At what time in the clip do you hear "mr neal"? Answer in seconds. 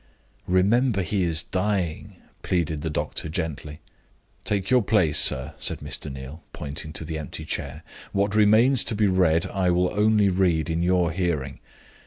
5.81-6.41